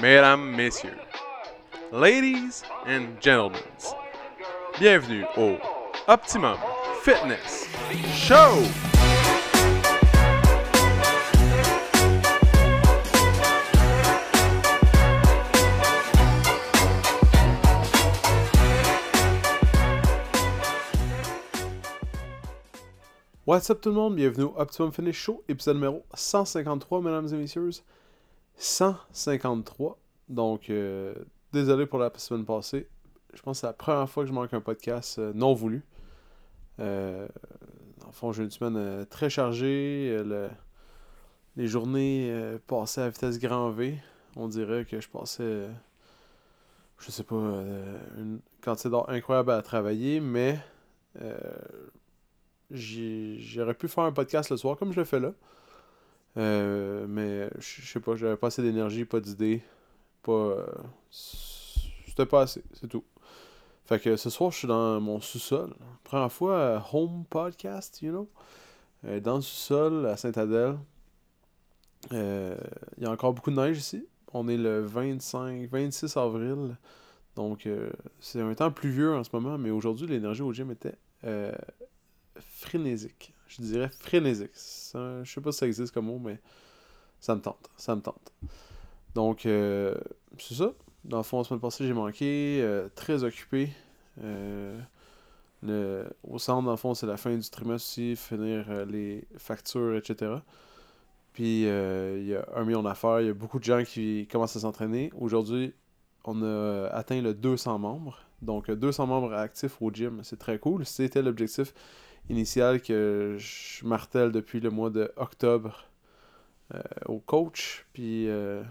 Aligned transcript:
mesdames, 0.00 0.56
messieurs, 0.56 0.98
ladies 1.92 2.62
and 2.86 3.20
gentlemen, 3.20 3.60
bienvenue 4.78 5.26
au 5.36 5.58
Optimum 6.08 6.56
Fitness 7.02 7.66
Show! 8.14 8.62
What's 23.44 23.68
up 23.68 23.80
tout 23.82 23.90
le 23.90 23.96
monde, 23.96 24.14
bienvenue 24.16 24.44
au 24.44 24.54
Optimum 24.56 24.92
Finish 24.92 25.18
Show, 25.18 25.42
épisode 25.48 25.74
numéro 25.74 26.04
153, 26.14 27.02
mesdames 27.02 27.28
et 27.34 27.36
messieurs. 27.36 27.70
153. 28.60 29.98
Donc, 30.28 30.68
euh, 30.68 31.14
désolé 31.52 31.86
pour 31.86 31.98
la 31.98 32.12
semaine 32.16 32.44
passée. 32.44 32.88
Je 33.32 33.40
pense 33.40 33.56
que 33.56 33.60
c'est 33.62 33.66
la 33.66 33.72
première 33.72 34.08
fois 34.08 34.22
que 34.22 34.28
je 34.28 34.34
manque 34.34 34.52
un 34.52 34.60
podcast 34.60 35.18
euh, 35.18 35.32
non 35.34 35.54
voulu. 35.54 35.82
Euh, 36.78 37.26
en 38.06 38.12
fond, 38.12 38.32
j'ai 38.32 38.42
une 38.42 38.50
semaine 38.50 39.06
très 39.06 39.30
chargée. 39.30 40.22
les 41.56 41.66
journées 41.66 42.58
passaient 42.66 43.02
à 43.02 43.08
vitesse 43.08 43.38
grand 43.38 43.70
V. 43.70 43.98
On 44.36 44.46
dirait 44.46 44.84
que 44.84 45.00
je 45.00 45.08
passais, 45.08 45.68
je 46.98 47.10
sais 47.10 47.22
pas, 47.22 47.36
une 48.16 48.40
quantité 48.62 48.90
d'heures 48.90 49.08
incroyable 49.10 49.52
à 49.52 49.62
travailler, 49.62 50.20
mais 50.20 50.58
j'aurais 52.70 53.74
pu 53.74 53.88
faire 53.88 54.04
un 54.04 54.12
podcast 54.12 54.50
le 54.50 54.56
soir 54.56 54.76
comme 54.76 54.92
je 54.92 54.98
le 54.98 55.04
fais 55.04 55.20
là. 55.20 55.32
Euh, 56.36 57.06
mais 57.08 57.50
je 57.58 57.86
sais 57.86 58.00
pas, 58.00 58.16
j'avais 58.16 58.36
pas 58.36 58.48
assez 58.48 58.62
d'énergie, 58.62 59.04
pas 59.04 59.20
d'idées. 59.20 59.62
Pas. 60.22 60.32
Euh, 60.32 60.66
c'était 61.10 62.26
pas 62.26 62.42
assez, 62.42 62.62
c'est 62.74 62.88
tout. 62.88 63.04
Fait 63.84 63.98
que 63.98 64.16
ce 64.16 64.30
soir, 64.30 64.52
je 64.52 64.58
suis 64.58 64.68
dans 64.68 65.00
mon 65.00 65.20
sous-sol. 65.20 65.74
Première 66.04 66.30
fois, 66.30 66.54
euh, 66.54 66.80
home 66.92 67.24
podcast, 67.28 68.00
you 68.02 68.10
know? 68.10 68.28
dans 69.20 69.36
le 69.36 69.40
sous-sol 69.40 70.06
à 70.06 70.16
Saint-Adèle. 70.16 70.76
Il 72.12 72.56
y 72.98 73.06
a 73.06 73.10
encore 73.10 73.32
beaucoup 73.32 73.50
de 73.50 73.56
neige 73.56 73.78
ici. 73.78 74.06
On 74.32 74.46
est 74.46 74.58
le 74.58 74.80
25, 74.82 75.68
26 75.70 76.16
avril. 76.18 76.76
Donc, 77.34 77.66
c'est 78.20 78.40
un 78.42 78.54
temps 78.54 78.70
pluvieux 78.70 79.14
en 79.14 79.24
ce 79.24 79.30
moment, 79.32 79.56
mais 79.56 79.70
aujourd'hui, 79.70 80.06
l'énergie 80.06 80.42
au 80.42 80.52
gym 80.52 80.70
était 80.70 80.96
frénésique. 82.38 83.32
Je 83.50 83.62
dirais 83.62 83.88
frénésique. 83.88 84.52
je 84.54 85.22
sais 85.24 85.40
pas 85.40 85.50
si 85.50 85.58
ça 85.58 85.66
existe 85.66 85.92
comme 85.92 86.06
mot, 86.06 86.18
mais 86.18 86.38
ça 87.20 87.34
me 87.34 87.40
tente. 87.40 87.68
Ça 87.76 87.96
me 87.96 88.00
tente. 88.00 88.32
Donc, 89.14 89.44
euh, 89.44 89.94
c'est 90.38 90.54
ça. 90.54 90.72
Dans 91.04 91.16
le 91.16 91.22
fond, 91.22 91.38
la 91.38 91.44
semaine 91.44 91.60
passée, 91.60 91.86
j'ai 91.86 91.92
manqué. 91.92 92.60
Euh, 92.62 92.88
très 92.94 93.24
occupé. 93.24 93.70
Euh, 94.22 94.78
le, 95.62 96.06
au 96.22 96.38
centre, 96.38 96.64
dans 96.64 96.70
le 96.70 96.76
fond, 96.76 96.94
c'est 96.94 97.06
la 97.06 97.16
fin 97.16 97.36
du 97.36 97.50
trimestre 97.50 97.88
aussi, 97.88 98.14
finir 98.14 98.86
les 98.86 99.24
factures, 99.36 99.96
etc. 99.96 100.34
Puis, 101.32 101.62
il 101.62 102.26
y 102.26 102.36
a 102.36 102.46
un 102.54 102.64
million 102.64 102.82
d'affaires. 102.82 103.20
Il 103.20 103.26
y 103.26 103.30
a 103.30 103.34
beaucoup 103.34 103.58
de 103.58 103.64
gens 103.64 103.82
qui 103.82 104.28
commencent 104.30 104.56
à 104.56 104.60
s'entraîner. 104.60 105.10
Aujourd'hui, 105.18 105.74
on 106.24 106.42
a 106.42 106.86
atteint 106.92 107.20
le 107.20 107.34
200 107.34 107.80
membres. 107.80 108.20
Donc, 108.42 108.70
200 108.70 109.06
membres 109.08 109.34
actifs 109.34 109.82
au 109.82 109.90
gym. 109.90 110.20
C'est 110.22 110.38
très 110.38 110.58
cool. 110.58 110.86
C'était 110.86 111.22
l'objectif 111.22 111.74
initial 112.30 112.80
que 112.80 113.36
je 113.38 113.84
martèle 113.84 114.30
depuis 114.32 114.60
le 114.60 114.70
mois 114.70 114.90
de 114.90 115.12
octobre 115.16 115.84
euh, 116.74 116.80
au 117.06 117.18
coach, 117.18 117.84
puis 117.92 118.28
euh, 118.28 118.62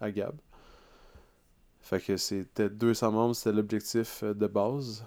à 0.00 0.10
Gab. 0.10 0.34
Fait 1.80 2.00
que 2.00 2.16
c'était 2.16 2.70
200 2.70 3.12
membres, 3.12 3.34
c'était 3.34 3.56
l'objectif 3.56 4.22
euh, 4.22 4.34
de 4.34 4.46
base. 4.46 5.04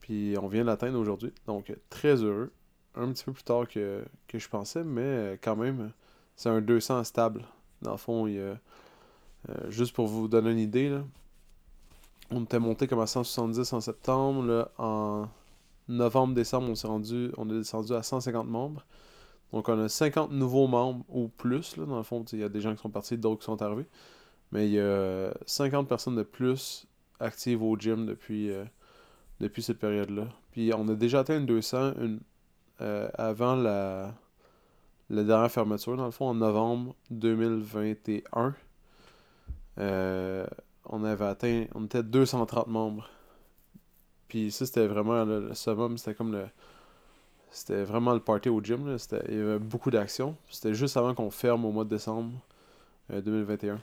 Puis 0.00 0.34
on 0.40 0.48
vient 0.48 0.64
l'atteindre 0.64 0.98
aujourd'hui. 0.98 1.32
Donc 1.46 1.72
très 1.88 2.16
heureux. 2.16 2.50
Un 2.94 3.12
petit 3.12 3.24
peu 3.24 3.32
plus 3.32 3.44
tard 3.44 3.68
que, 3.68 4.04
je 4.34 4.48
pensais, 4.48 4.84
mais 4.84 5.38
quand 5.42 5.56
même, 5.56 5.92
c'est 6.36 6.50
un 6.50 6.60
200 6.60 7.04
stable. 7.04 7.44
Dans 7.80 7.92
le 7.92 7.96
fond, 7.96 8.26
il 8.26 8.34
y 8.34 9.70
juste 9.70 9.94
pour 9.94 10.06
vous 10.08 10.28
donner 10.28 10.50
une 10.50 10.58
idée, 10.58 10.90
là, 10.90 11.02
on 12.30 12.42
était 12.42 12.58
monté 12.58 12.86
comme 12.86 13.00
à 13.00 13.06
170 13.06 13.72
en 13.72 13.80
septembre. 13.80 14.44
Là, 14.44 14.70
en 14.76 15.28
novembre-décembre, 15.88 16.68
on 16.70 16.74
s'est 16.74 16.86
rendu, 16.86 17.30
on 17.36 17.48
est 17.50 17.54
descendu 17.54 17.92
à 17.92 18.02
150 18.02 18.46
membres. 18.46 18.84
Donc 19.52 19.68
on 19.68 19.78
a 19.78 19.88
50 19.88 20.32
nouveaux 20.32 20.66
membres 20.66 21.04
ou 21.08 21.28
plus. 21.28 21.76
Là, 21.76 21.84
dans 21.84 21.98
le 21.98 22.02
fond, 22.02 22.24
il 22.32 22.38
y 22.38 22.44
a 22.44 22.48
des 22.48 22.60
gens 22.60 22.74
qui 22.74 22.80
sont 22.80 22.90
partis, 22.90 23.18
d'autres 23.18 23.40
qui 23.40 23.46
sont 23.46 23.60
arrivés. 23.60 23.86
Mais 24.50 24.66
il 24.66 24.72
y 24.72 24.80
a 24.80 25.32
50 25.46 25.88
personnes 25.88 26.16
de 26.16 26.22
plus 26.22 26.86
actives 27.20 27.62
au 27.62 27.76
gym 27.76 28.06
depuis, 28.06 28.50
euh, 28.50 28.64
depuis 29.40 29.62
cette 29.62 29.78
période-là. 29.78 30.28
Puis 30.52 30.72
on 30.76 30.88
a 30.88 30.94
déjà 30.94 31.20
atteint 31.20 31.38
une 31.38 31.46
200 31.46 31.94
une, 32.00 32.20
euh, 32.80 33.08
avant 33.14 33.54
la, 33.54 34.14
la 35.10 35.24
dernière 35.24 35.50
fermeture, 35.50 35.96
dans 35.96 36.06
le 36.06 36.10
fond, 36.10 36.26
en 36.28 36.34
novembre 36.34 36.94
2021. 37.10 38.54
Euh, 39.78 40.46
on 40.86 41.04
avait 41.04 41.24
atteint, 41.24 41.66
on 41.74 41.84
était 41.84 42.02
230 42.02 42.66
membres. 42.66 43.08
Puis 44.32 44.50
ça, 44.50 44.64
c'était 44.64 44.86
vraiment 44.86 45.26
le 45.26 45.52
summum, 45.52 45.98
c'était 45.98 46.14
comme 46.14 46.32
le. 46.32 46.46
C'était 47.50 47.84
vraiment 47.84 48.14
le 48.14 48.20
party 48.20 48.48
au 48.48 48.62
gym. 48.62 48.88
Là. 48.88 48.96
Il 49.28 49.36
y 49.36 49.38
avait 49.38 49.58
beaucoup 49.58 49.90
d'action. 49.90 50.38
C'était 50.48 50.72
juste 50.72 50.96
avant 50.96 51.14
qu'on 51.14 51.30
ferme 51.30 51.66
au 51.66 51.70
mois 51.70 51.84
de 51.84 51.90
décembre 51.90 52.32
2021. 53.10 53.74
Euh, 53.74 53.76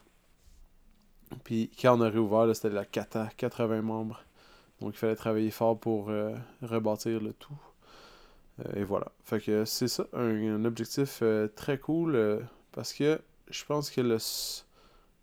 Puis 1.44 1.70
quand 1.80 2.00
on 2.00 2.02
a 2.02 2.10
réouvert, 2.10 2.56
c'était 2.56 2.72
la 2.72 2.84
cata, 2.84 3.30
80 3.38 3.84
membres. 3.84 4.24
Donc 4.82 4.96
il 4.96 4.98
fallait 4.98 5.16
travailler 5.16 5.52
fort 5.52 5.80
pour 5.80 6.10
euh, 6.10 6.36
rebâtir 6.64 7.22
le 7.22 7.34
tout. 7.34 7.54
Euh, 8.66 8.80
et 8.80 8.84
voilà. 8.84 9.12
Fait 9.24 9.40
que 9.40 9.66
c'est 9.66 9.88
ça, 9.88 10.08
un, 10.14 10.66
objectif 10.66 11.22
très 11.56 11.78
cool. 11.78 12.42
parce 12.72 12.92
que 12.92 13.22
je 13.52 13.66
pense 13.66 13.92
que 13.92 14.02
le, 14.02 14.18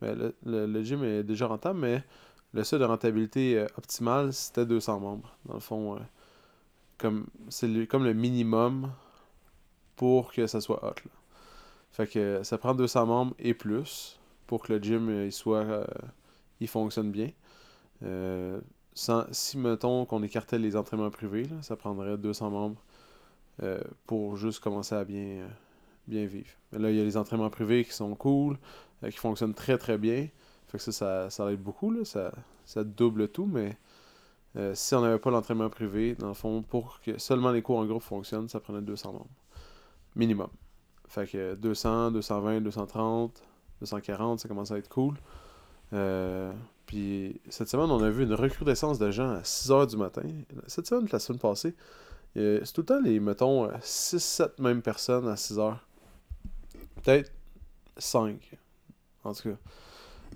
ben, 0.01 0.33
le, 0.45 0.67
le, 0.67 0.83
gym 0.85 1.03
est 1.03 1.25
déjà 1.25 1.49
rentable, 1.49 1.81
mais 1.81 2.05
le 2.57 2.65
seuil 2.65 2.81
de 2.81 2.85
rentabilité 2.85 3.59
euh, 3.59 3.67
optimale, 3.77 4.33
c'était 4.33 4.65
200 4.65 5.01
membres. 5.01 5.37
Dans 5.45 5.55
le 5.55 5.61
fond, 5.61 5.97
euh, 5.97 5.99
comme 6.97 7.27
c'est 7.51 7.87
comme 7.87 8.05
le 8.05 8.15
minimum 8.15 8.91
pour 9.95 10.33
que 10.33 10.47
ça 10.47 10.61
soit 10.63 10.83
hot. 10.83 10.95
Fait 11.91 12.07
que 12.07 12.43
ça 12.43 12.57
prend 12.57 12.75
200 12.75 13.07
membres 13.07 13.35
et 13.39 13.53
plus 13.53 14.19
pour 14.47 14.63
que 14.63 14.73
le 14.73 14.83
gym 14.83 15.09
euh, 15.09 15.27
il 15.27 15.33
soit 15.33 15.87
il 16.61 16.69
fonctionne 16.69 17.11
bien. 17.11 17.31
si 19.33 19.59
mettons 19.59 20.07
qu'on 20.07 20.23
écartait 20.23 20.59
les 20.59 20.77
entraînements 20.77 21.11
privés, 21.11 21.47
ça 21.61 21.77
prendrait 21.77 22.17
200 22.17 22.51
membres 22.51 22.83
pour 24.07 24.37
juste 24.37 24.61
commencer 24.61 24.95
à 24.95 25.05
bien, 25.05 25.47
bien 26.07 26.25
vivre. 26.25 26.49
Mais 26.73 26.79
là, 26.79 26.91
il 26.91 26.97
y 26.97 27.01
a 27.01 27.05
les 27.05 27.19
entraînements 27.19 27.51
privés 27.51 27.85
qui 27.85 27.93
sont 27.93 28.15
cool, 28.15 28.59
qui 29.03 29.19
fonctionnent 29.19 29.55
très 29.55 29.77
très 29.77 29.99
bien. 29.99 30.29
Que 30.77 30.91
ça, 30.91 31.31
ça, 31.31 31.53
aide 31.53 31.63
beaucoup. 31.63 32.05
Ça, 32.05 32.33
ça 32.65 32.85
double 32.85 33.29
tout, 33.29 33.47
mais 33.47 33.77
euh, 34.57 34.75
si 34.75 34.95
on 34.95 35.03
n'avait 35.03 35.19
pas 35.19 35.31
l'entraînement 35.31 35.69
privé, 35.69 36.15
dans 36.15 36.29
le 36.29 36.35
fond, 36.35 36.63
pour 36.63 37.01
que 37.01 37.19
seulement 37.19 37.51
les 37.51 37.63
cours 37.63 37.79
en 37.79 37.85
groupe 37.85 38.03
fonctionnent, 38.03 38.49
ça 38.49 38.61
prenait 38.61 38.83
200 38.83 39.13
membres. 39.13 39.27
Minimum. 40.15 40.49
Fait 41.09 41.27
que 41.27 41.55
200, 41.55 42.13
220, 42.13 42.61
230, 42.63 43.43
240, 43.81 44.41
ça 44.41 44.49
commence 44.49 44.71
à 44.73 44.79
être 44.79 44.89
cool. 44.89 45.15
Euh, 45.93 46.53
puis 46.87 47.41
cette 47.49 47.69
semaine, 47.69 47.91
on 47.91 48.03
a 48.03 48.11
vu 48.11 48.25
une 48.25 48.35
recrudescence 48.35 48.99
de 48.99 49.11
gens 49.11 49.31
à 49.31 49.43
6h 49.43 49.91
du 49.91 49.97
matin. 49.97 50.23
Cette 50.67 50.87
semaine, 50.87 51.07
la 51.13 51.19
semaine 51.19 51.39
passée, 51.39 51.75
c'est 52.35 52.73
tout 52.73 52.83
le 52.83 52.87
temps 52.87 53.01
les, 53.01 53.21
mettons, 53.21 53.69
6-7 53.69 54.61
mêmes 54.61 54.83
personnes 54.83 55.29
à 55.29 55.35
6h. 55.35 55.77
Peut-être 57.03 57.33
5. 57.97 58.59
En 59.25 59.35
tout 59.35 59.51
cas. 59.51 59.57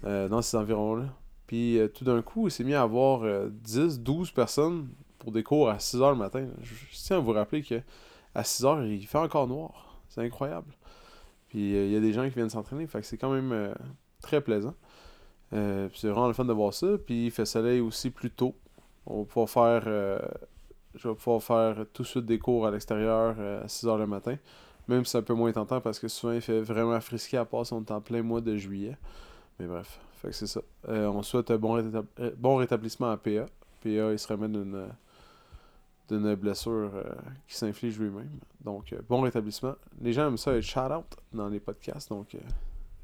Euh, 0.04 0.28
dans 0.28 0.40
ces 0.40 0.56
environs-là. 0.56 1.04
Puis 1.46 1.78
euh, 1.78 1.88
tout 1.88 2.04
d'un 2.04 2.22
coup, 2.22 2.48
il 2.48 2.50
s'est 2.50 2.64
mis 2.64 2.72
à 2.72 2.82
avoir 2.82 3.20
10, 3.50 3.78
euh, 3.78 3.96
12 3.98 4.30
personnes 4.30 4.88
pour 5.18 5.30
des 5.30 5.42
cours 5.42 5.68
à 5.68 5.78
6 5.78 5.98
h 5.98 6.10
le 6.10 6.16
matin. 6.16 6.46
Je, 6.62 6.74
tiens 6.92 7.18
à 7.18 7.20
vous 7.20 7.32
rappeler 7.32 7.62
que 7.62 7.82
à 8.34 8.42
6 8.42 8.64
h 8.64 8.86
il 8.88 9.06
fait 9.06 9.18
encore 9.18 9.46
noir. 9.46 10.00
C'est 10.08 10.22
incroyable. 10.22 10.72
Puis 11.48 11.72
il 11.72 11.90
y 11.90 11.96
a 11.96 12.00
des 12.00 12.14
gens 12.14 12.24
qui 12.24 12.34
viennent 12.34 12.48
s'entraîner, 12.48 12.86
fait 12.86 13.00
que 13.00 13.06
c'est 13.06 13.18
quand 13.18 13.32
même 13.32 13.74
très 14.22 14.40
plaisant. 14.40 14.74
c'est 15.50 16.08
vraiment 16.08 16.28
le 16.28 16.32
fun 16.32 16.44
de 16.44 16.52
voir 16.52 16.72
ça. 16.72 16.86
Puis 17.04 17.26
il 17.26 17.30
fait 17.30 17.44
soleil 17.44 17.80
aussi 17.80 18.10
plus 18.10 18.30
tôt. 18.30 18.54
On 19.04 19.20
va 19.20 19.24
pouvoir 19.24 19.50
faire. 19.50 20.22
je 20.94 21.08
faire 21.40 21.76
tout 21.92 22.02
de 22.02 22.06
suite 22.06 22.24
des 22.24 22.38
cours 22.38 22.66
à 22.66 22.70
l'extérieur 22.70 23.36
à 23.62 23.68
6 23.68 23.86
h 23.86 23.98
le 23.98 24.06
matin. 24.06 24.36
Même 24.88 25.04
si 25.04 25.10
c'est 25.10 25.18
un 25.18 25.22
peu 25.22 25.34
moins 25.34 25.52
tentant 25.52 25.80
parce 25.80 25.98
que 25.98 26.08
souvent 26.08 26.32
il 26.32 26.40
fait 26.40 26.60
vraiment 26.60 27.00
frisqué 27.00 27.36
à 27.36 27.44
part 27.44 27.64
on 27.72 27.82
est 27.82 27.90
en 27.90 28.00
plein 28.00 28.22
mois 28.22 28.40
de 28.40 28.56
juillet. 28.56 28.96
Mais 29.60 29.66
bref, 29.66 30.00
fait 30.14 30.28
que 30.28 30.34
c'est 30.34 30.46
ça. 30.46 30.62
Euh, 30.88 31.06
on 31.08 31.22
souhaite 31.22 31.50
un 31.50 31.58
bon, 31.58 31.76
euh, 31.76 32.30
bon 32.38 32.56
rétablissement 32.56 33.10
à 33.10 33.18
PA. 33.18 33.44
PA, 33.82 34.12
il 34.12 34.18
se 34.18 34.26
remet 34.26 34.48
d'une 34.48 34.88
d'une 36.08 36.34
blessure 36.34 36.90
euh, 36.94 37.04
qui 37.46 37.54
s'inflige 37.54 38.00
lui-même. 38.00 38.40
Donc, 38.64 38.92
bon 39.08 39.20
rétablissement. 39.20 39.74
Les 40.00 40.12
gens 40.12 40.26
aiment 40.26 40.38
ça 40.38 40.56
être 40.56 40.64
shout-out 40.64 41.04
dans 41.32 41.48
les 41.48 41.60
podcasts, 41.60 42.08
donc 42.08 42.36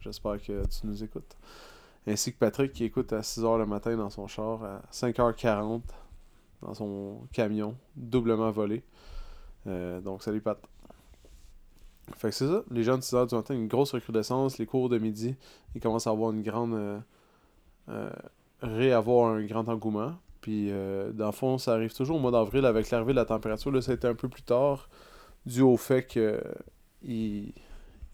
j'espère 0.00 0.43
que 0.43 0.67
tu 0.67 0.87
nous 0.87 1.05
écoutes. 1.05 1.37
ainsi 2.06 2.32
que 2.32 2.38
Patrick 2.38 2.73
qui 2.73 2.85
écoute 2.85 3.12
à 3.12 3.20
6h 3.20 3.58
le 3.58 3.67
matin 3.67 3.97
dans 3.97 4.11
son 4.11 4.26
char, 4.26 4.64
à 4.64 4.82
5h40 4.91 5.82
dans 6.62 6.75
son 6.75 7.20
camion, 7.32 7.76
doublement 7.94 8.50
volé. 8.50 8.82
Euh, 9.67 10.00
donc, 10.00 10.23
salut 10.23 10.41
Pat. 10.41 10.58
Fait 12.14 12.31
que 12.31 12.35
c'est 12.35 12.47
ça, 12.47 12.62
les 12.70 12.85
gens 12.85 12.97
de 12.97 13.03
6h 13.03 13.29
du 13.29 13.35
matin, 13.35 13.55
une 13.55 13.67
grosse 13.67 13.93
recrudescence, 13.93 14.58
les 14.58 14.67
cours 14.67 14.88
de 14.88 14.99
midi, 14.99 15.35
ils 15.75 15.81
commencent 15.81 16.06
à 16.06 16.11
avoir 16.11 16.31
une 16.32 16.43
grande. 16.43 16.75
Euh, 16.75 16.99
euh, 17.88 18.11
réavoir 18.62 19.32
un 19.32 19.44
grand 19.44 19.69
engouement. 19.69 20.14
Puis, 20.41 20.70
dans 20.70 21.26
le 21.26 21.32
fond, 21.32 21.58
ça 21.58 21.73
arrive 21.73 21.93
toujours 21.93 22.17
au 22.17 22.20
mois 22.20 22.31
d'avril 22.31 22.64
avec 22.64 22.91
l'arrivée 22.91 23.12
de 23.12 23.17
la 23.17 23.25
température. 23.25 23.73
Là, 23.73 23.82
ça 23.82 23.93
a 23.93 23.94
été 23.97 24.06
un 24.06 24.14
peu 24.14 24.29
plus 24.29 24.43
tard, 24.43 24.88
dû 25.44 25.61
au 25.61 25.76
fait 25.76 26.05
que 26.05 26.41
il, 27.03 27.53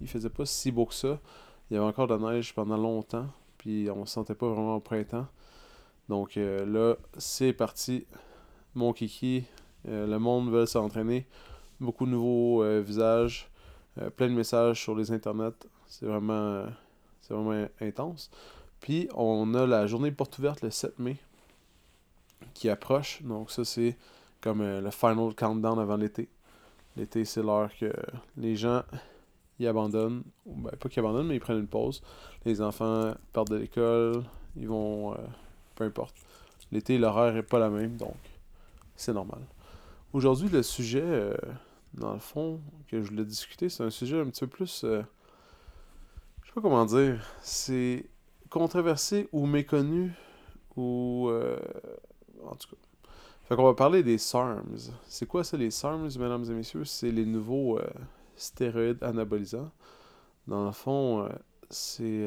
il 0.01 0.09
faisait 0.09 0.31
pas 0.31 0.47
si 0.47 0.73
beau 0.73 0.87
que 0.87 0.95
ça. 0.95 1.21
Il 1.71 1.75
y 1.75 1.77
avait 1.77 1.87
encore 1.87 2.07
de 2.07 2.15
la 2.15 2.33
neige 2.33 2.55
pendant 2.55 2.77
longtemps, 2.77 3.27
puis 3.59 3.89
on 3.91 4.07
se 4.07 4.15
sentait 4.15 4.35
pas 4.35 4.49
vraiment 4.49 4.77
au 4.77 4.81
printemps. 4.81 5.27
Donc 6.09 6.37
là, 6.37 6.97
c'est 7.19 7.53
parti. 7.53 8.07
Mon 8.75 8.93
kiki, 8.93 9.45
le 9.85 10.19
monde 10.19 10.51
veut 10.51 10.67
s'entraîner. 10.67 11.27
Beaucoup 11.81 12.07
de 12.07 12.11
nouveaux 12.11 12.65
visages. 12.81 13.52
Euh, 14.01 14.11
plein 14.11 14.29
de 14.29 14.35
messages 14.35 14.81
sur 14.81 14.95
les 14.95 15.13
internets. 15.13 15.53
C'est 15.87 16.07
vraiment, 16.07 16.65
c'est 17.21 17.35
vraiment 17.35 17.67
intense. 17.81 18.31
Puis 18.81 19.09
on 19.15 19.55
a 19.55 19.67
la 19.67 19.87
journée 19.87 20.11
porte 20.11 20.39
ouverte 20.39 20.63
le 20.63 20.71
7 20.71 20.99
mai 20.99 21.17
qui 22.55 22.69
approche. 22.69 23.23
Donc 23.23 23.51
ça 23.51 23.65
c'est 23.65 23.97
comme 24.41 24.61
euh, 24.61 24.81
le 24.81 24.91
final 24.91 25.35
countdown 25.35 25.79
avant 25.79 25.97
l'été. 25.97 26.29
L'été 26.97 27.25
c'est 27.25 27.43
l'heure 27.43 27.71
que 27.79 27.93
les 28.37 28.57
gens 28.57 28.83
y 29.61 29.67
abandonnent. 29.67 30.23
Ben, 30.47 30.71
pas 30.71 30.89
qu'ils 30.89 31.01
abandonnent, 31.01 31.29
mais 31.29 31.37
ils 31.37 31.41
prennent 31.41 31.61
une 31.61 31.69
pause. 31.69 32.03
Les 32.45 32.61
enfants 32.61 33.13
partent 33.33 33.51
de 33.51 33.57
l'école. 33.57 34.25
Ils 34.57 34.69
vont... 34.69 35.13
Euh, 35.13 35.17
peu 35.75 35.85
importe. 35.85 36.15
L'été, 36.71 36.99
l'horaire 36.99 37.37
est 37.37 37.43
pas 37.43 37.59
la 37.59 37.71
même, 37.71 37.97
donc 37.97 38.17
c'est 38.97 39.13
normal. 39.13 39.41
Aujourd'hui, 40.13 40.49
le 40.49 40.63
sujet 40.63 41.35
dans 41.95 42.13
le 42.13 42.19
fond, 42.19 42.61
que 42.89 43.03
je 43.03 43.09
voulais 43.09 43.25
discuter, 43.25 43.69
c'est 43.69 43.83
un 43.83 43.91
sujet 43.91 44.21
un 44.21 44.27
petit 44.27 44.41
peu 44.41 44.47
plus. 44.47 44.85
Euh, 44.85 45.03
je 46.43 46.49
sais 46.49 46.55
pas 46.55 46.61
comment 46.61 46.85
dire. 46.85 47.25
C'est 47.43 48.07
controversé 48.51 49.29
ou 49.33 49.47
méconnu 49.47 50.13
ou. 50.77 51.29
Euh, 51.29 51.59
en 52.45 52.55
tout 52.55 52.69
cas. 52.69 52.77
Fait 53.45 53.57
qu'on 53.57 53.65
va 53.65 53.75
parler 53.75 54.03
des 54.03 54.19
SARMs. 54.19 54.93
C'est 55.07 55.27
quoi 55.27 55.45
ça, 55.45 55.57
les 55.57 55.71
SARMs, 55.71 56.09
mesdames 56.19 56.45
et 56.45 56.55
messieurs? 56.55 56.85
C'est 56.85 57.11
les 57.11 57.27
nouveaux 57.27 57.79
euh, 57.79 57.87
stéroïdes 58.37 59.03
anabolisants. 59.03 59.71
Dans 60.47 60.65
le 60.65 60.73
fond, 60.73 61.29
c'est 61.71 62.27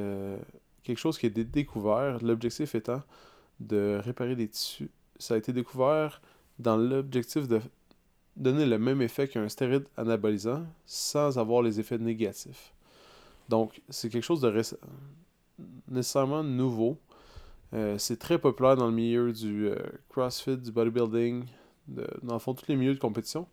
quelque 0.83 0.97
chose 0.97 1.17
qui 1.17 1.25
est 1.25 1.29
découvert. 1.29 2.23
L'objectif 2.23 2.75
étant 2.75 3.01
de 3.59 3.99
réparer 4.01 4.35
des 4.35 4.47
tissus. 4.47 4.89
Ça 5.17 5.33
a 5.33 5.37
été 5.37 5.51
découvert 5.51 6.21
dans 6.59 6.77
l'objectif 6.77 7.47
de 7.47 7.59
donner 8.35 8.65
le 8.65 8.77
même 8.77 9.01
effet 9.01 9.27
qu'un 9.27 9.47
stéroïde 9.49 9.85
anabolisant 9.97 10.65
sans 10.85 11.37
avoir 11.37 11.61
les 11.61 11.79
effets 11.79 11.97
négatifs. 11.97 12.73
Donc, 13.49 13.81
c'est 13.89 14.09
quelque 14.09 14.23
chose 14.23 14.41
de 14.41 14.61
nécessairement 15.87 16.43
nouveau. 16.43 16.97
Euh, 17.73 17.97
c'est 17.97 18.17
très 18.17 18.37
populaire 18.37 18.75
dans 18.75 18.87
le 18.87 18.93
milieu 18.93 19.31
du 19.31 19.67
euh, 19.67 19.75
CrossFit, 20.09 20.57
du 20.57 20.71
bodybuilding, 20.71 21.45
dans 21.87 22.33
le 22.33 22.39
fond, 22.39 22.53
tous 22.53 22.67
les 22.67 22.75
milieux 22.75 22.95
de 22.95 22.99
compétition, 22.99 23.47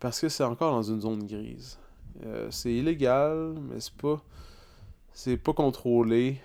parce 0.00 0.20
que 0.20 0.28
c'est 0.28 0.44
encore 0.44 0.72
dans 0.72 0.82
une 0.82 1.00
zone 1.00 1.26
grise. 1.26 1.78
Euh, 2.24 2.48
c'est 2.50 2.72
illégal, 2.72 3.54
mais 3.68 3.80
c'est 3.80 3.94
pas 3.94 4.22
c'est 5.12 5.36
pas 5.36 5.52
contrôlé. 5.52 6.40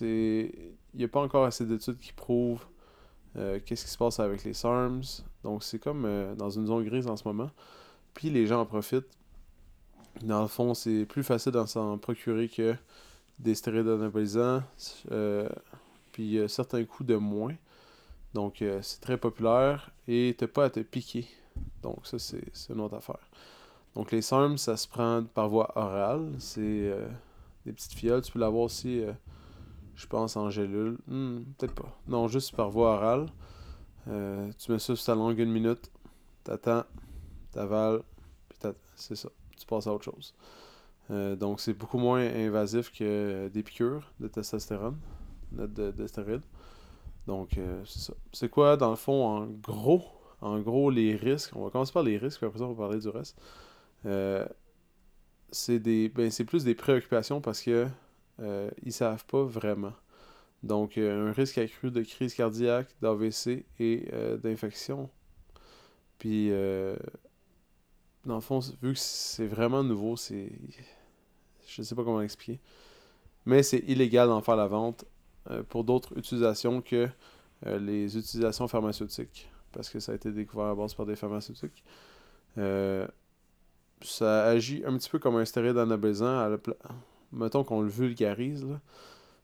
il 0.00 0.50
n'y 0.94 1.04
a 1.04 1.08
pas 1.08 1.20
encore 1.20 1.44
assez 1.44 1.64
d'études 1.64 1.98
qui 1.98 2.12
prouvent 2.12 2.66
qu'est-ce 3.64 3.84
qui 3.84 3.90
se 3.90 3.98
passe 3.98 4.18
avec 4.20 4.44
les 4.44 4.54
SARMs? 4.54 5.02
Donc 5.46 5.62
c'est 5.62 5.78
comme 5.78 6.04
euh, 6.04 6.34
dans 6.34 6.50
une 6.50 6.66
zone 6.66 6.84
grise 6.84 7.06
en 7.06 7.16
ce 7.16 7.26
moment. 7.26 7.50
Puis 8.14 8.30
les 8.30 8.46
gens 8.46 8.60
en 8.60 8.66
profitent. 8.66 9.06
Dans 10.22 10.42
le 10.42 10.48
fond, 10.48 10.74
c'est 10.74 11.04
plus 11.04 11.22
facile 11.22 11.52
d'en 11.52 11.66
s'en 11.66 11.98
procurer 11.98 12.48
que 12.48 12.74
des 13.38 13.54
stéroïdes 13.54 13.88
anabolisants. 13.88 14.62
Euh, 15.12 15.48
puis 16.12 16.38
certains 16.48 16.84
coûts 16.84 17.04
de 17.04 17.16
moins. 17.16 17.54
Donc 18.34 18.62
euh, 18.62 18.80
c'est 18.82 19.00
très 19.00 19.18
populaire 19.18 19.90
et 20.08 20.34
t'as 20.36 20.46
pas 20.46 20.64
à 20.64 20.70
te 20.70 20.80
piquer. 20.80 21.28
Donc 21.82 22.06
ça 22.06 22.18
c'est 22.18 22.42
une 22.70 22.80
autre 22.80 22.96
affaire. 22.96 23.30
Donc 23.94 24.10
les 24.12 24.22
SARM, 24.22 24.58
ça 24.58 24.76
se 24.76 24.88
prend 24.88 25.22
par 25.22 25.48
voie 25.48 25.70
orale. 25.76 26.32
C'est 26.38 26.92
des 27.64 27.72
petites 27.72 27.94
fioles. 27.94 28.22
Tu 28.22 28.32
peux 28.32 28.38
l'avoir 28.38 28.64
aussi, 28.64 29.02
je 29.96 30.06
pense, 30.06 30.36
en 30.36 30.50
gélule. 30.50 30.98
Hmm, 31.08 31.40
peut-être 31.58 31.74
pas. 31.74 31.98
Non, 32.06 32.28
juste 32.28 32.54
par 32.54 32.70
voie 32.70 32.94
orale. 32.94 33.26
Euh, 34.08 34.50
tu 34.58 34.70
mets 34.70 34.78
ça 34.78 34.94
sur 34.94 35.04
ta 35.04 35.14
langue 35.14 35.38
une 35.38 35.50
minute, 35.50 35.90
t'attends, 36.44 36.84
t'avales, 37.50 38.02
puis 38.48 38.70
c'est 38.94 39.16
ça. 39.16 39.28
Tu 39.58 39.66
passes 39.66 39.86
à 39.86 39.92
autre 39.92 40.04
chose. 40.04 40.34
Euh, 41.10 41.36
donc 41.36 41.60
c'est 41.60 41.72
beaucoup 41.72 41.98
moins 41.98 42.20
invasif 42.20 42.92
que 42.92 43.48
des 43.48 43.62
piqûres 43.62 44.12
de 44.20 44.28
testostérone, 44.28 44.96
de, 45.52 45.66
de. 45.66 46.40
Donc 47.26 47.58
euh, 47.58 47.82
c'est 47.84 48.00
ça. 48.00 48.12
C'est 48.32 48.48
quoi 48.48 48.76
dans 48.76 48.90
le 48.90 48.96
fond 48.96 49.26
en 49.26 49.46
gros, 49.46 50.04
en 50.40 50.60
gros 50.60 50.90
les 50.90 51.16
risques? 51.16 51.54
On 51.56 51.64
va 51.64 51.70
commencer 51.70 51.92
par 51.92 52.04
les 52.04 52.18
risques, 52.18 52.42
après 52.42 52.58
ça 52.58 52.64
on 52.64 52.72
va 52.72 52.84
parler 52.86 53.00
du 53.00 53.08
reste. 53.08 53.36
c'est 55.50 55.78
des, 55.80 56.08
ben, 56.10 56.30
c'est 56.30 56.44
plus 56.44 56.64
des 56.64 56.74
préoccupations 56.74 57.40
parce 57.40 57.62
que 57.62 57.88
ils 58.38 58.92
savent 58.92 59.24
pas 59.26 59.42
vraiment. 59.42 59.92
Donc, 60.62 60.98
euh, 60.98 61.28
un 61.28 61.32
risque 61.32 61.58
accru 61.58 61.90
de 61.90 62.02
crise 62.02 62.34
cardiaque, 62.34 62.88
d'AVC 63.00 63.64
et 63.78 64.08
euh, 64.12 64.36
d'infection. 64.36 65.08
Puis, 66.18 66.50
euh, 66.50 66.96
dans 68.24 68.36
le 68.36 68.40
fond, 68.40 68.60
vu 68.82 68.94
que 68.94 68.98
c'est 68.98 69.46
vraiment 69.46 69.84
nouveau, 69.84 70.16
c'est. 70.16 70.50
Je 71.68 71.80
ne 71.80 71.84
sais 71.84 71.94
pas 71.94 72.04
comment 72.04 72.22
expliquer. 72.22 72.60
Mais 73.44 73.62
c'est 73.62 73.78
illégal 73.86 74.28
d'en 74.28 74.40
faire 74.40 74.56
la 74.56 74.66
vente 74.66 75.04
pour 75.68 75.84
d'autres 75.84 76.16
utilisations 76.18 76.80
que 76.80 77.08
les 77.64 78.16
utilisations 78.16 78.66
pharmaceutiques. 78.66 79.48
Parce 79.72 79.88
que 79.88 80.00
ça 80.00 80.12
a 80.12 80.14
été 80.16 80.32
découvert 80.32 80.66
à 80.66 80.74
base 80.74 80.94
par 80.94 81.06
des 81.06 81.16
pharmaceutiques. 81.16 81.84
ça 82.56 84.44
agit 84.46 84.82
un 84.84 84.96
petit 84.96 85.10
peu 85.10 85.18
comme 85.18 85.36
un 85.36 85.44
stéroïde 85.44 85.78
anabolisant. 85.78 86.58
Mettons 87.32 87.64
qu'on 87.64 87.82
le 87.82 87.88
vulgarise. 87.88 88.66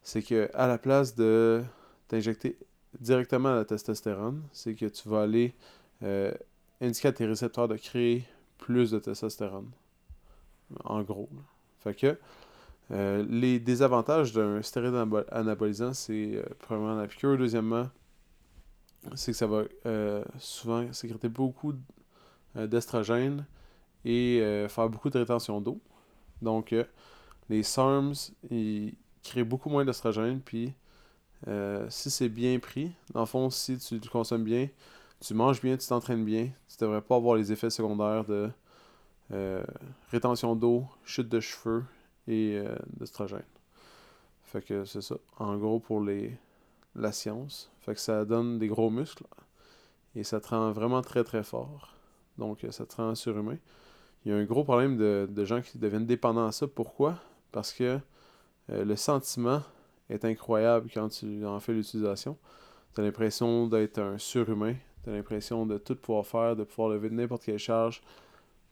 C'est 0.02 0.22
que 0.22 0.50
à 0.54 0.66
la 0.66 0.78
place 0.78 1.14
de 1.14 1.62
t'injecter 2.08 2.58
directement 3.00 3.54
la 3.54 3.64
testostérone, 3.64 4.42
c'est 4.52 4.74
que 4.74 4.86
tu 4.86 5.08
vas 5.08 5.22
aller 5.22 5.54
euh, 6.02 6.32
indiquer 6.80 7.08
à 7.08 7.12
tes 7.12 7.26
récepteurs 7.26 7.68
de 7.68 7.76
créer 7.76 8.24
plus 8.58 8.90
de 8.90 8.98
testostérone. 8.98 9.70
En 10.84 11.02
gros. 11.02 11.28
Fait 11.80 11.94
que 11.94 12.18
euh, 12.90 13.24
les 13.28 13.58
désavantages 13.60 14.32
d'un 14.32 14.62
stéroïde 14.62 15.24
anabolisant, 15.30 15.92
c'est 15.92 16.36
euh, 16.36 16.42
premièrement 16.58 16.96
la 16.96 17.06
piqûre. 17.06 17.38
Deuxièmement, 17.38 17.88
c'est 19.14 19.32
que 19.32 19.38
ça 19.38 19.46
va 19.46 19.64
souvent 20.38 20.92
sécréter 20.92 21.28
beaucoup 21.28 21.72
d'estrogène 22.54 23.46
et 24.04 24.66
faire 24.68 24.88
beaucoup 24.88 25.10
de 25.10 25.18
rétention 25.18 25.60
d'eau. 25.60 25.80
Donc, 26.40 26.72
les 27.48 27.62
SARMs, 27.62 28.14
ils, 28.50 28.94
crée 29.22 29.44
beaucoup 29.44 29.70
moins 29.70 29.84
d'estrogène. 29.84 30.40
Puis, 30.40 30.72
euh, 31.46 31.86
si 31.90 32.10
c'est 32.10 32.28
bien 32.28 32.58
pris, 32.58 32.92
dans 33.12 33.20
le 33.20 33.26
fond, 33.26 33.50
si 33.50 33.78
tu 33.78 33.94
le 33.94 34.10
consommes 34.10 34.44
bien, 34.44 34.68
tu 35.20 35.34
manges 35.34 35.60
bien, 35.60 35.76
tu 35.76 35.86
t'entraînes 35.86 36.24
bien, 36.24 36.50
tu 36.68 36.76
devrais 36.80 37.02
pas 37.02 37.16
avoir 37.16 37.36
les 37.36 37.52
effets 37.52 37.70
secondaires 37.70 38.24
de 38.24 38.50
euh, 39.32 39.62
rétention 40.10 40.56
d'eau, 40.56 40.86
chute 41.04 41.28
de 41.28 41.38
cheveux 41.38 41.84
et 42.26 42.56
euh, 42.56 42.74
d'estrogène. 42.98 43.44
Fait 44.42 44.62
que 44.62 44.84
c'est 44.84 45.02
ça. 45.02 45.16
En 45.38 45.56
gros, 45.56 45.78
pour 45.78 46.00
les 46.00 46.36
la 46.94 47.12
science. 47.12 47.70
Fait 47.80 47.94
que 47.94 48.00
ça 48.00 48.24
donne 48.24 48.58
des 48.58 48.68
gros 48.68 48.90
muscles. 48.90 49.24
Et 50.14 50.24
ça 50.24 50.40
te 50.40 50.48
rend 50.48 50.72
vraiment 50.72 51.02
très 51.02 51.24
très 51.24 51.42
fort. 51.42 51.94
Donc 52.38 52.66
ça 52.70 52.86
te 52.86 52.96
rend 52.96 53.14
surhumain. 53.14 53.56
Il 54.24 54.32
y 54.32 54.34
a 54.34 54.36
un 54.36 54.44
gros 54.44 54.64
problème 54.64 54.96
de, 54.96 55.28
de 55.30 55.44
gens 55.44 55.60
qui 55.62 55.78
deviennent 55.78 56.06
dépendants 56.06 56.46
à 56.46 56.52
ça. 56.52 56.66
Pourquoi? 56.66 57.18
Parce 57.52 57.72
que 57.72 57.98
euh, 58.70 58.84
le 58.84 58.96
sentiment 58.96 59.62
est 60.08 60.24
incroyable 60.24 60.90
quand 60.92 61.08
tu 61.08 61.46
en 61.46 61.60
fais 61.60 61.72
l'utilisation. 61.72 62.36
Tu 62.94 63.00
as 63.00 63.04
l'impression 63.04 63.66
d'être 63.66 63.98
un 63.98 64.18
surhumain. 64.18 64.74
Tu 65.04 65.10
as 65.10 65.12
l'impression 65.12 65.66
de 65.66 65.78
tout 65.78 65.96
pouvoir 65.96 66.26
faire, 66.26 66.56
de 66.56 66.64
pouvoir 66.64 66.88
lever 66.90 67.10
n'importe 67.10 67.44
quelle 67.44 67.58
charge, 67.58 68.02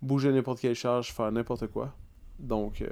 bouger 0.00 0.32
n'importe 0.32 0.60
quelle 0.60 0.74
charge, 0.74 1.12
faire 1.12 1.30
n'importe 1.32 1.66
quoi. 1.68 1.94
Donc, 2.38 2.82
euh, 2.82 2.88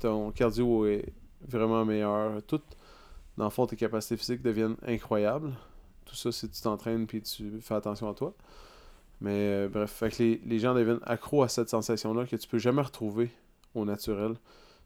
ton 0.00 0.30
cardio 0.30 0.86
est 0.86 1.12
vraiment 1.46 1.84
meilleur. 1.84 2.42
Tout, 2.44 2.62
dans 3.36 3.44
le 3.44 3.50
fond, 3.50 3.66
tes 3.66 3.76
capacités 3.76 4.16
physiques 4.16 4.42
deviennent 4.42 4.76
incroyables. 4.86 5.52
Tout 6.04 6.14
ça, 6.14 6.32
si 6.32 6.48
tu 6.48 6.60
t'entraînes 6.60 7.06
puis 7.06 7.22
tu 7.22 7.60
fais 7.60 7.74
attention 7.74 8.08
à 8.08 8.14
toi. 8.14 8.34
Mais 9.20 9.30
euh, 9.30 9.68
bref, 9.68 9.90
fait 9.90 10.10
que 10.10 10.22
les, 10.22 10.40
les 10.44 10.58
gens 10.58 10.74
deviennent 10.74 11.00
accros 11.04 11.42
à 11.42 11.48
cette 11.48 11.68
sensation-là 11.68 12.26
que 12.26 12.36
tu 12.36 12.48
peux 12.48 12.58
jamais 12.58 12.82
retrouver 12.82 13.30
au 13.74 13.84
naturel. 13.84 14.34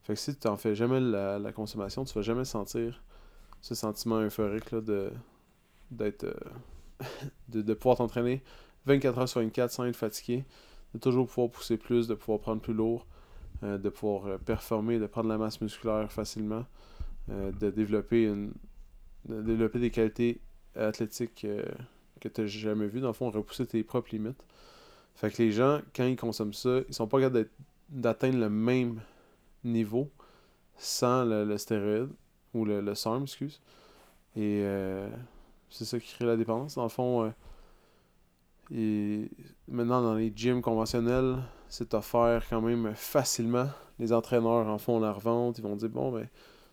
Fait 0.09 0.15
que 0.15 0.21
si 0.21 0.35
tu 0.35 0.49
n'en 0.49 0.57
fais 0.57 0.75
jamais 0.75 1.01
la, 1.01 1.53
consommation, 1.53 2.03
tu 2.03 2.15
vas 2.15 2.23
jamais 2.23 2.47
sentir 2.47 3.03
ce 3.61 3.75
sentiment 3.75 4.23
euphorique 4.23 4.71
là, 4.71 4.81
de 4.81 5.13
d'être 5.91 6.25
euh, 6.25 6.35
de, 7.51 7.61
de, 7.61 7.75
pouvoir 7.75 7.99
t'entraîner 7.99 8.43
24 8.87 9.19
heures 9.19 9.29
sur 9.29 9.43
24 9.43 9.71
sans 9.71 9.85
être 9.85 9.97
fatigué, 9.97 10.47
de 10.95 10.99
toujours 10.99 11.27
pouvoir 11.27 11.51
pousser 11.51 11.77
plus, 11.77 12.09
de 12.09 12.15
pouvoir 12.15 12.41
prendre 12.41 12.63
plus 12.63 12.73
lourd, 12.73 13.07
euh, 13.63 13.77
de 13.77 13.91
pouvoir 13.91 14.27
euh, 14.27 14.39
performer, 14.39 14.99
de 14.99 15.07
prendre 15.07 15.29
la 15.29 15.37
masse 15.37 15.61
musculaire 15.61 16.11
facilement, 16.11 16.65
de 17.29 17.71
développer 17.71 18.25
une 18.25 18.55
de 19.29 19.43
développer 19.43 19.79
des 19.79 19.91
qualités 19.91 20.41
athlétiques 20.75 21.47
que 22.19 22.29
tu 22.29 22.41
n'as 22.41 22.47
jamais 22.47 22.87
vues, 22.87 23.01
dans 23.01 23.09
le 23.09 23.13
fond, 23.13 23.29
repousser 23.29 23.67
tes 23.67 23.85
propres 23.85 24.09
limites. 24.13 24.43
Fait 25.17 25.31
que 25.31 25.43
les 25.43 25.53
gens, 25.53 25.83
quand 25.95 26.07
ils 26.07 26.17
consomment 26.17 26.55
ça, 26.55 26.79
ils 26.89 26.95
sont 26.95 27.07
pas 27.07 27.21
capables 27.21 27.51
d'atteindre 27.91 28.39
le 28.39 28.49
même 28.49 29.03
niveau 29.65 30.11
sans 30.77 31.25
le, 31.25 31.57
stéroïde 31.59 32.11
ou 32.55 32.65
le, 32.65 32.81
le 32.81 32.95
SARM, 32.95 33.25
excuse. 33.25 33.61
Et 34.37 34.63
c'est 35.71 35.85
ça 35.85 35.99
qui 35.99 36.15
crée 36.15 36.27
la 36.27 36.37
dépendance. 36.37 36.75
Dans 36.75 36.85
le 36.85 36.89
fond, 36.89 37.25
euh, 37.25 37.31
et 38.71 39.31
maintenant 39.67 40.03
dans 40.03 40.15
les 40.15 40.33
gyms 40.35 40.63
conventionnels, 40.63 41.39
c'est 41.69 41.95
offert 41.95 42.43
quand 42.49 42.61
même 42.61 42.95
facilement. 42.95 43.69
Les 43.99 44.13
entraîneurs 44.13 44.69
en 44.69 44.79
font 44.79 45.01
la 45.01 45.13
revente. 45.13 45.59
Ils 45.59 45.63
vont 45.63 45.77
dire 45.77 45.89
Bon, 45.89 46.13
ben, 46.13 46.29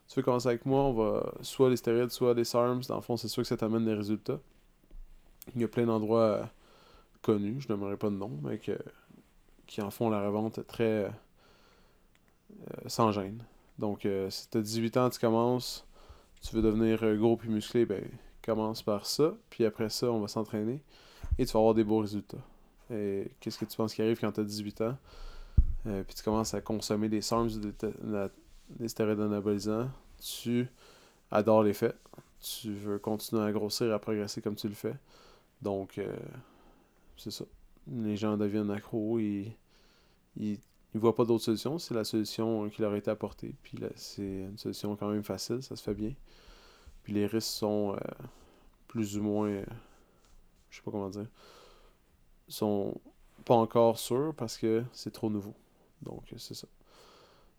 tu 0.07 0.19
veux 0.19 0.23
commencer 0.23 0.49
avec 0.49 0.65
moi, 0.65 0.83
on 0.83 0.93
va 0.93 1.33
soit 1.41 1.69
les 1.69 1.77
stéroïdes, 1.77 2.11
soit 2.11 2.33
les 2.33 2.43
SARMs. 2.43 2.81
Dans 2.87 2.95
le 2.95 3.01
fond, 3.01 3.17
c'est 3.17 3.27
sûr 3.27 3.43
que 3.43 3.47
ça 3.47 3.57
t'amène 3.57 3.85
des 3.85 3.93
résultats. 3.93 4.39
Il 5.55 5.61
y 5.61 5.63
a 5.63 5.67
plein 5.67 5.85
d'endroits 5.85 6.21
euh, 6.21 6.43
connus, 7.21 7.61
je 7.61 7.71
n'aimerais 7.71 7.97
pas 7.97 8.09
de 8.09 8.15
nom, 8.15 8.31
mais 8.43 8.59
qui 9.67 9.81
en 9.81 9.91
font 9.91 10.09
la 10.09 10.25
revente 10.25 10.65
très 10.67 11.05
euh, 11.05 11.09
sans 12.87 13.11
gêne. 13.11 13.43
Donc, 13.79 14.07
si 14.29 14.49
tu 14.49 14.57
as 14.57 14.61
18 14.61 14.97
ans, 14.97 15.09
tu 15.09 15.19
commences, 15.19 15.85
tu 16.41 16.55
veux 16.55 16.61
devenir 16.61 16.99
gros 17.17 17.35
puis 17.37 17.49
musclé, 17.49 17.85
ben 17.85 18.03
Commence 18.45 18.83
par 18.83 19.07
ça, 19.07 19.33
puis 19.49 19.65
après 19.65 19.89
ça, 19.89 20.11
on 20.11 20.19
va 20.19 20.27
s'entraîner 20.27 20.79
et 21.39 21.47
tu 21.47 21.53
vas 21.53 21.59
avoir 21.59 21.73
des 21.73 21.83
beaux 21.83 21.97
résultats. 21.97 22.43
Et 22.91 23.31
qu'est-ce 23.39 23.57
que 23.57 23.65
tu 23.65 23.75
penses 23.75 23.95
qui 23.95 24.03
arrive 24.03 24.19
quand 24.19 24.31
tu 24.31 24.41
as 24.41 24.43
18 24.43 24.81
ans? 24.81 24.97
Euh, 25.87 26.03
puis 26.03 26.13
tu 26.13 26.23
commences 26.23 26.53
à 26.53 26.61
consommer 26.61 27.09
des 27.09 27.21
SARMs, 27.21 27.49
des, 27.59 27.73
des 28.69 28.87
stéroïdes 28.87 29.19
anabolisants. 29.19 29.89
Tu 30.19 30.67
adores 31.31 31.63
l'effet. 31.63 31.95
Tu 32.39 32.71
veux 32.71 32.99
continuer 32.99 33.41
à 33.41 33.51
grossir, 33.51 33.91
à 33.91 33.97
progresser 33.97 34.43
comme 34.43 34.55
tu 34.55 34.67
le 34.67 34.75
fais. 34.75 34.95
Donc, 35.63 35.97
euh, 35.97 36.15
c'est 37.17 37.31
ça. 37.31 37.45
Les 37.91 38.15
gens 38.15 38.37
deviennent 38.37 38.69
accros 38.69 39.17
et 39.17 39.57
ils 40.37 40.59
ne 40.95 41.01
voient 41.01 41.15
pas 41.15 41.25
d'autre 41.25 41.43
solution. 41.43 41.77
C'est 41.77 41.93
la 41.93 42.03
solution 42.03 42.69
qui 42.69 42.81
leur 42.81 42.93
a 42.93 42.97
été 42.97 43.11
apportée. 43.11 43.53
Puis 43.63 43.77
c'est 43.95 44.21
une 44.21 44.57
solution 44.57 44.95
quand 44.95 45.09
même 45.09 45.23
facile, 45.23 45.61
ça 45.61 45.75
se 45.75 45.83
fait 45.83 45.93
bien. 45.93 46.13
Puis 47.03 47.13
les 47.13 47.25
risques 47.27 47.49
sont 47.49 47.93
euh, 47.93 48.25
plus 48.87 49.17
ou 49.17 49.23
moins. 49.23 49.49
Euh, 49.49 49.65
je 50.69 50.77
sais 50.77 50.81
pas 50.83 50.91
comment 50.91 51.09
dire. 51.09 51.27
sont 52.47 52.99
pas 53.43 53.55
encore 53.55 53.99
sûrs 53.99 54.33
parce 54.35 54.57
que 54.57 54.83
c'est 54.91 55.11
trop 55.11 55.29
nouveau. 55.29 55.53
Donc 56.01 56.23
c'est 56.37 56.55
ça. 56.55 56.67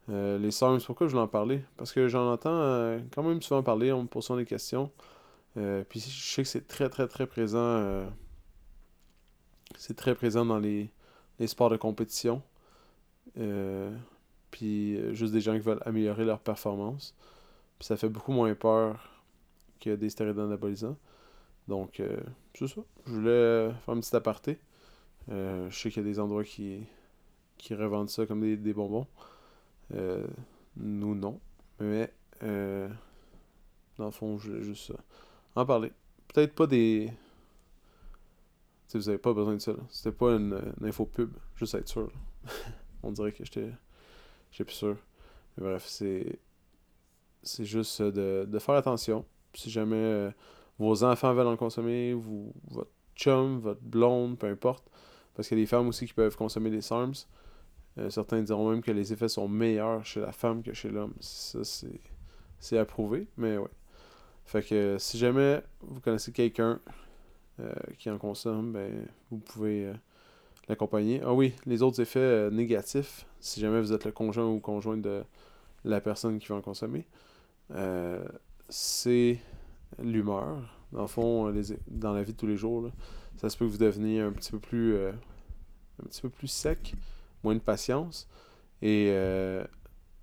Euh, 0.08 0.38
les 0.38 0.50
SARMs, 0.50 0.80
pourquoi 0.80 1.06
je 1.06 1.12
voulais 1.12 1.22
en 1.22 1.28
parler? 1.28 1.62
Parce 1.76 1.92
que 1.92 2.08
j'en 2.08 2.32
entends 2.32 2.98
quand 3.12 3.22
même 3.22 3.42
souvent 3.42 3.62
parler, 3.62 3.92
on 3.92 4.02
me 4.02 4.08
pose 4.08 4.30
des 4.36 4.44
questions. 4.44 4.90
puis 5.54 6.00
je 6.00 6.34
sais 6.34 6.42
que 6.42 6.48
c'est 6.48 6.66
très 6.66 6.88
très 6.88 7.06
très 7.06 7.26
présent. 7.26 8.06
c'est 9.76 9.96
très 9.96 10.14
présent 10.14 10.44
dans 10.44 10.58
les 10.58 10.90
sports 11.46 11.70
de 11.70 11.76
compétition. 11.76 12.42
Puis 14.50 15.14
juste 15.14 15.32
des 15.32 15.40
gens 15.40 15.54
qui 15.54 15.60
veulent 15.60 15.82
améliorer 15.84 16.24
leur 16.24 16.40
performance. 16.40 17.14
Ça 17.80 17.96
fait 17.96 18.08
beaucoup 18.08 18.32
moins 18.32 18.54
peur 18.54 19.22
que 19.80 19.94
des 19.94 20.10
stéroïdes 20.10 20.38
anabolisants. 20.38 20.96
Donc, 21.68 22.00
euh, 22.00 22.20
c'est 22.54 22.68
ça. 22.68 22.80
Je 23.06 23.12
voulais 23.12 23.70
faire 23.84 23.94
un 23.94 24.00
petit 24.00 24.14
aparté. 24.14 24.58
Euh, 25.30 25.68
je 25.70 25.78
sais 25.78 25.90
qu'il 25.90 26.02
y 26.02 26.06
a 26.06 26.08
des 26.08 26.20
endroits 26.20 26.44
qui, 26.44 26.84
qui 27.58 27.74
revendent 27.74 28.10
ça 28.10 28.26
comme 28.26 28.40
des, 28.40 28.72
bonbons. 28.72 29.06
Euh, 29.94 30.26
nous, 30.76 31.14
non. 31.14 31.40
Mais, 31.80 32.12
dans 32.40 34.04
le 34.04 34.10
fond, 34.10 34.38
je 34.38 34.50
voulais 34.50 34.62
juste 34.62 34.92
en 35.54 35.66
parler. 35.66 35.92
Peut-être 36.32 36.54
pas 36.54 36.66
des. 36.66 37.10
Si 38.88 38.96
vous 38.96 39.08
avez 39.08 39.18
pas 39.18 39.32
besoin 39.32 39.54
de 39.54 39.58
ça. 39.58 39.72
C'était 39.90 40.16
pas 40.16 40.32
une, 40.36 40.60
info 40.82 41.06
pub, 41.06 41.32
juste 41.56 41.74
être 41.74 41.88
sûr. 41.88 42.10
On 43.06 43.12
dirait 43.12 43.32
que 43.32 43.44
j'étais. 43.44 43.70
J'étais 44.50 44.64
plus 44.64 44.74
sûr. 44.74 44.96
Mais 45.56 45.64
bref, 45.64 45.84
c'est. 45.86 46.38
C'est 47.42 47.64
juste 47.64 48.02
de, 48.02 48.44
de 48.48 48.58
faire 48.58 48.74
attention 48.74 49.24
si 49.56 49.70
jamais 49.70 49.96
euh, 49.96 50.30
vos 50.78 51.04
enfants 51.04 51.32
veulent 51.34 51.46
en 51.46 51.56
consommer, 51.56 52.12
vous, 52.12 52.52
votre 52.70 52.90
chum, 53.14 53.58
votre 53.58 53.80
blonde, 53.80 54.38
peu 54.38 54.46
importe, 54.46 54.84
parce 55.34 55.48
qu'il 55.48 55.58
y 55.58 55.60
a 55.60 55.64
des 55.64 55.68
femmes 55.68 55.88
aussi 55.88 56.06
qui 56.06 56.12
peuvent 56.12 56.36
consommer 56.36 56.70
des 56.70 56.82
SARMs. 56.82 57.14
Euh, 57.98 58.10
certains 58.10 58.42
diront 58.42 58.70
même 58.70 58.82
que 58.82 58.90
les 58.90 59.12
effets 59.12 59.28
sont 59.28 59.48
meilleurs 59.48 60.04
chez 60.04 60.20
la 60.20 60.32
femme 60.32 60.62
que 60.62 60.74
chez 60.74 60.90
l'homme. 60.90 61.14
Ça, 61.20 61.60
c'est 62.58 62.78
approuvé, 62.78 63.26
mais 63.36 63.56
ouais. 63.56 63.70
Fait 64.44 64.62
que 64.62 64.96
si 64.98 65.18
jamais 65.18 65.62
vous 65.80 66.00
connaissez 66.00 66.30
quelqu'un 66.30 66.78
euh, 67.58 67.74
qui 67.98 68.10
en 68.10 68.18
consomme, 68.18 68.72
ben 68.72 69.06
vous 69.30 69.38
pouvez 69.38 69.92
l'accompagner. 70.68 71.20
Ah 71.24 71.32
oui, 71.32 71.54
les 71.66 71.82
autres 71.82 72.00
effets 72.00 72.50
négatifs, 72.50 73.26
si 73.40 73.60
jamais 73.60 73.80
vous 73.80 73.92
êtes 73.92 74.04
le 74.04 74.12
conjoint 74.12 74.46
ou 74.46 74.58
conjointe 74.60 75.02
de 75.02 75.22
la 75.84 76.00
personne 76.00 76.38
qui 76.38 76.48
va 76.48 76.56
en 76.56 76.60
consommer, 76.60 77.06
c'est 78.68 79.38
l'humeur. 80.02 80.58
Dans 80.92 81.02
le 81.02 81.06
fond, 81.06 81.48
les, 81.48 81.76
dans 81.88 82.12
la 82.12 82.22
vie 82.22 82.32
de 82.32 82.36
tous 82.36 82.46
les 82.46 82.56
jours, 82.56 82.90
ça 83.36 83.50
se 83.50 83.56
peut 83.56 83.66
que 83.66 83.70
vous 83.70 83.78
deveniez 83.78 84.20
un 84.20 84.32
petit 84.32 84.52
peu 84.52 84.58
plus 84.58 84.94
euh, 84.94 85.12
un 86.02 86.06
petit 86.06 86.22
peu 86.22 86.30
plus 86.30 86.48
sec, 86.48 86.94
moins 87.42 87.54
de 87.54 87.60
patience. 87.60 88.28
Et 88.82 89.08
euh, 89.10 89.64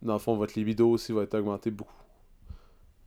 dans 0.01 0.13
le 0.13 0.19
fond, 0.19 0.35
votre 0.35 0.57
libido 0.57 0.89
aussi 0.89 1.11
va 1.11 1.23
être 1.23 1.37
augmenté 1.37 1.71
beaucoup. 1.71 2.01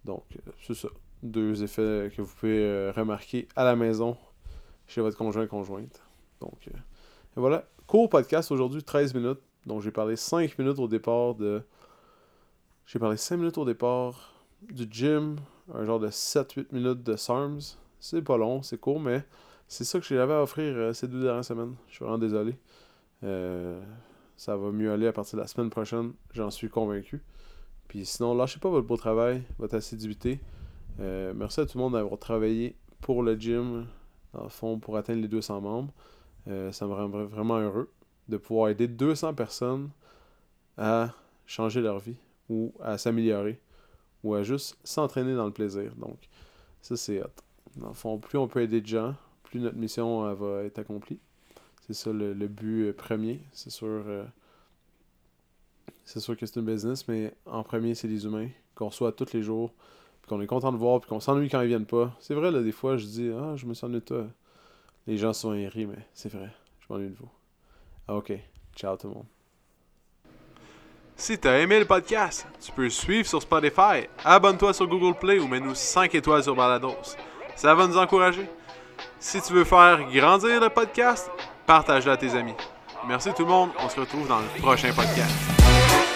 Donc, 0.05 0.25
euh, 0.37 0.53
c'est 0.67 0.75
ça. 0.75 0.89
Deux 1.23 1.63
effets 1.63 2.11
que 2.15 2.23
vous 2.23 2.35
pouvez 2.35 2.91
remarquer 2.91 3.49
à 3.57 3.65
la 3.65 3.75
maison 3.75 4.17
chez 4.87 5.01
votre 5.01 5.17
conjoint 5.17 5.47
conjointe. 5.47 6.03
Donc, 6.41 6.69
voilà. 7.37 7.65
Court 7.87 8.09
podcast 8.09 8.51
aujourd'hui, 8.51 8.83
13 8.83 9.15
minutes. 9.15 9.41
Donc, 9.67 9.83
j'ai 9.83 9.91
parlé 9.91 10.17
5 10.17 10.59
minutes 10.59 10.79
au 10.79 10.89
départ 10.89 11.35
de. 11.35 11.63
J'ai 12.87 12.99
parlé 12.99 13.17
5 13.17 13.37
minutes 13.37 13.59
au 13.59 13.65
départ 13.65 14.33
du 14.63 14.87
gym, 14.91 15.37
un 15.75 15.85
genre 15.85 16.01
de 16.01 16.09
7-8 16.09 16.67
minutes 16.73 17.03
de 17.03 17.17
SARMS. 17.17 17.61
C'est 18.01 18.23
pas 18.23 18.37
long, 18.37 18.63
c'est 18.63 18.79
court, 18.79 19.01
mais 19.01 19.25
c'est 19.69 19.85
ça 19.85 19.99
que 19.99 20.07
j'avais 20.07 20.35
à 20.35 20.43
offrir 20.43 20.75
euh, 20.77 20.93
ces 20.93 21.09
deux 21.09 21.23
dernières 21.23 21.45
semaines. 21.45 21.75
Je 21.89 21.95
suis 21.95 22.05
vraiment 22.05 22.19
désolé. 22.19 22.57
Euh, 23.25 23.81
ça 24.37 24.57
va 24.57 24.71
mieux 24.71 24.93
aller 24.93 25.07
à 25.07 25.13
partir 25.13 25.37
de 25.37 25.43
la 25.43 25.49
semaine 25.49 25.71
prochaine, 25.71 26.13
j'en 26.33 26.51
suis 26.51 26.69
convaincu. 26.69 27.23
Puis 27.89 28.05
sinon, 28.05 28.35
lâchez 28.35 28.61
pas 28.61 28.69
votre 28.69 28.87
beau 28.87 28.97
travail, 28.97 29.43
votre 29.59 29.75
assiduité. 29.75 30.41
Euh, 31.01 31.33
merci 31.35 31.61
à 31.61 31.67
tout 31.67 31.79
le 31.79 31.85
monde 31.85 31.95
d'avoir 31.95 32.19
travaillé 32.19 32.77
pour 33.01 33.23
le 33.23 33.35
gym, 33.35 33.87
dans 34.35 34.45
le 34.45 34.49
fond, 34.49 34.79
pour 34.79 34.97
atteindre 34.97 35.23
les 35.23 35.29
200 35.29 35.61
membres. 35.61 35.93
Ça 36.47 36.87
me 36.87 36.93
rend 36.93 37.09
vraiment 37.09 37.59
heureux 37.59 37.91
de 38.29 38.37
pouvoir 38.37 38.71
aider 38.71 38.89
200 38.89 39.35
personnes 39.35 39.91
à 40.79 41.11
changer 41.47 41.81
leur 41.81 41.99
vie 41.99 42.17
ou 42.49 42.73
à 42.83 42.99
s'améliorer 42.99 43.61
ou 44.23 44.35
à 44.35 44.43
juste 44.43 44.77
s'entraîner 44.85 45.35
dans 45.35 45.47
le 45.47 45.53
plaisir. 45.53 45.95
Donc, 45.97 46.29
ça, 46.83 46.97
c'est 46.97 47.23
hot. 47.23 47.29
Dans 47.77 47.89
le 47.89 47.95
fond, 47.95 48.19
plus 48.19 48.39
on 48.39 48.49
peut 48.49 48.61
aider 48.61 48.81
de 48.81 48.87
gens, 48.87 49.15
plus 49.45 49.61
notre 49.61 49.77
mission 49.77 50.27
euh, 50.27 50.35
va 50.35 50.65
être 50.65 50.79
accomplie. 50.79 51.21
C'est 51.87 51.95
ça 51.95 52.13
le, 52.13 52.35
but 52.49 52.89
euh, 52.89 52.93
premier. 52.93 53.41
C'est 53.53 53.71
sûr, 53.71 53.87
euh, 53.87 54.25
c'est 56.05 56.21
sûr 56.21 56.37
que 56.37 56.45
c'est 56.47 56.59
une 56.59 56.67
business, 56.67 57.07
mais 57.07 57.35
en 57.45 57.63
premier, 57.63 57.95
c'est 57.95 58.09
les 58.09 58.25
humains 58.25 58.49
qu'on 58.75 58.89
reçoit 58.89 59.13
tous 59.13 59.33
les 59.33 59.43
jours, 59.43 59.73
puis 60.23 60.29
qu'on 60.29 60.41
est 60.41 60.47
content 60.47 60.73
de 60.73 60.77
voir, 60.77 61.01
puis 61.01 61.09
qu'on 61.09 61.21
s'ennuie 61.21 61.49
quand 61.49 61.61
ils 61.61 61.69
viennent 61.69 61.87
pas. 61.87 62.17
C'est 62.19 62.35
vrai, 62.35 62.51
là, 62.51 62.63
des 62.63 62.73
fois, 62.73 62.97
je 62.97 63.07
dis 63.07 63.31
Ah, 63.31 63.55
je 63.57 63.67
me 63.67 63.75
sens 63.75 63.91
de 63.91 64.01
toi. 64.01 64.27
Les 65.07 65.17
gens 65.19 65.33
sont 65.33 65.51
rient, 65.51 65.87
mais 65.87 66.07
c'est 66.13 66.33
vrai. 66.33 66.51
Je 66.81 66.93
m'ennuie 66.93 67.11
de 67.11 67.17
vous. 67.17 67.31
Ah, 68.09 68.15
ok. 68.15 68.33
Ciao 68.75 68.97
tout 68.97 69.09
le 69.09 69.15
monde. 69.15 69.27
Si 71.19 71.39
t'as 71.39 71.59
aimé 71.59 71.79
le 71.79 71.87
podcast, 71.87 72.47
tu 72.61 72.71
peux 72.73 72.91
suivre 72.91 73.27
sur 73.27 73.41
Spotify, 73.41 74.07
abonne-toi 74.23 74.75
sur 74.75 74.87
Google 74.87 75.19
Play 75.19 75.39
ou 75.39 75.49
mets-nous 75.49 75.75
5 75.75 76.15
étoiles 76.15 76.43
sur 76.43 76.55
Balados. 76.55 77.17
Ça 77.55 77.75
va 77.75 77.87
nous 77.87 77.97
encourager. 77.97 78.47
Si 79.19 79.41
tu 79.41 79.55
veux 79.55 79.65
faire 79.65 80.11
grandir 80.11 80.61
le 80.61 80.69
podcast, 80.69 81.31
partage-le 81.65 82.13
à 82.13 82.17
tes 82.19 82.35
amis. 82.35 82.55
Merci 83.09 83.33
tout 83.35 83.45
le 83.45 83.49
monde, 83.49 83.71
on 83.79 83.89
se 83.89 83.99
retrouve 83.99 84.29
dans 84.29 84.41
le 84.41 84.61
prochain 84.61 84.93
podcast. 84.93 86.16